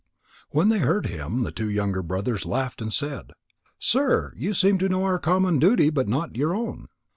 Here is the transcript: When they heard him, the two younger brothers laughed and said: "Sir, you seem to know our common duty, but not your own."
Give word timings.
When 0.49 0.69
they 0.69 0.79
heard 0.79 1.05
him, 1.05 1.43
the 1.43 1.51
two 1.51 1.69
younger 1.69 2.01
brothers 2.01 2.43
laughed 2.43 2.81
and 2.81 2.91
said: 2.91 3.33
"Sir, 3.77 4.33
you 4.35 4.51
seem 4.55 4.79
to 4.79 4.89
know 4.89 5.03
our 5.03 5.19
common 5.19 5.59
duty, 5.59 5.91
but 5.91 6.07
not 6.07 6.35
your 6.35 6.55
own." 6.55 6.87